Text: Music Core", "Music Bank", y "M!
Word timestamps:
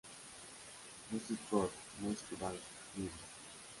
Music 1.11 1.37
Core", 1.47 1.69
"Music 1.99 2.35
Bank", 2.39 2.55
y 2.97 3.01
"M! 3.03 3.09